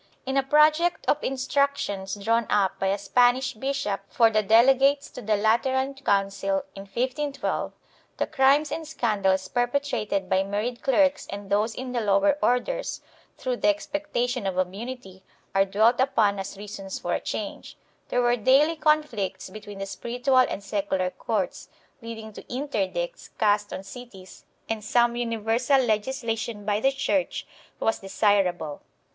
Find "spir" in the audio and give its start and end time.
19.85-20.17